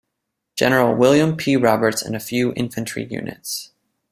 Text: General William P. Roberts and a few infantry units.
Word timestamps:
General 0.57 0.95
William 0.95 1.37
P. 1.37 1.55
Roberts 1.55 2.01
and 2.01 2.15
a 2.15 2.19
few 2.19 2.53
infantry 2.53 3.03
units. 3.05 3.69